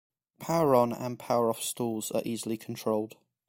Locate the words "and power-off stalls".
0.93-2.09